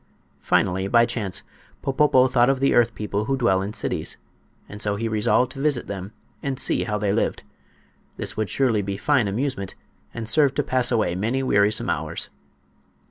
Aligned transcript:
Finally, 0.39 0.87
by 0.87 1.05
chance, 1.05 1.43
Popopo 1.83 2.27
thought 2.27 2.49
of 2.49 2.59
the 2.59 2.73
earth 2.73 2.95
people 2.95 3.25
who 3.25 3.37
dwell 3.37 3.61
in 3.61 3.71
cities, 3.71 4.17
and 4.67 4.81
so 4.81 4.95
he 4.95 5.07
resolved 5.07 5.51
to 5.51 5.61
visit 5.61 5.85
them 5.85 6.11
and 6.41 6.57
see 6.59 6.85
how 6.85 6.97
they 6.97 7.13
lived. 7.13 7.43
This 8.17 8.35
would 8.35 8.49
surely 8.49 8.81
be 8.81 8.97
fine 8.97 9.27
amusement, 9.27 9.75
and 10.11 10.27
serve 10.27 10.55
to 10.55 10.63
pass 10.63 10.91
away 10.91 11.13
many 11.13 11.43
wearisome 11.43 11.91
hours. 11.91 12.31